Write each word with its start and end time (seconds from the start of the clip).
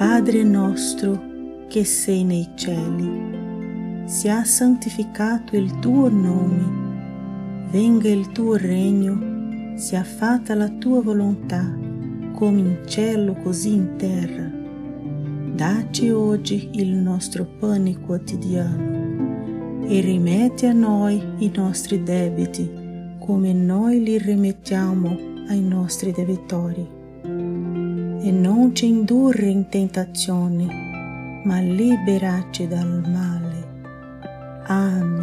Padre 0.00 0.42
nostro 0.44 1.66
che 1.68 1.84
sei 1.84 2.24
nei 2.24 2.48
cieli, 2.54 4.06
sia 4.06 4.44
santificato 4.44 5.56
il 5.56 5.78
tuo 5.78 6.08
nome, 6.08 7.68
venga 7.70 8.08
il 8.08 8.32
tuo 8.32 8.56
regno, 8.56 9.76
sia 9.76 10.02
fatta 10.02 10.54
la 10.54 10.70
tua 10.70 11.02
volontà, 11.02 11.70
come 12.32 12.60
in 12.60 12.78
cielo 12.86 13.34
così 13.42 13.74
in 13.74 13.96
terra. 13.98 14.50
Dacci 15.54 16.08
oggi 16.08 16.70
il 16.72 16.94
nostro 16.94 17.44
pane 17.44 18.00
quotidiano 18.00 19.84
e 19.86 20.00
rimetti 20.00 20.64
a 20.64 20.72
noi 20.72 21.22
i 21.40 21.50
nostri 21.54 22.02
debiti, 22.02 22.70
come 23.18 23.52
noi 23.52 24.02
li 24.02 24.16
rimettiamo 24.16 25.44
ai 25.48 25.60
nostri 25.60 26.10
debitori 26.10 26.99
e 28.22 28.30
non 28.30 28.74
ci 28.74 28.86
indurre 28.86 29.46
in 29.48 29.68
tentazione, 29.68 31.40
ma 31.44 31.58
liberaci 31.60 32.66
dal 32.68 33.02
male. 33.08 33.68
Amen. 34.66 35.19